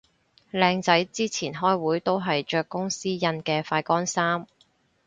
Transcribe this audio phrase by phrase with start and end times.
[0.51, 4.47] 靚仔之前開會都係着公司印嘅快乾衫